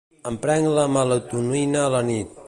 Em 0.29 0.37
prenc 0.45 0.69
la 0.77 0.85
melatonina 0.95 1.87
a 1.91 1.93
la 1.97 2.03
nit. 2.09 2.37